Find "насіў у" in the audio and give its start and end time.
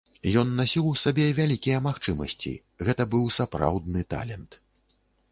0.59-0.93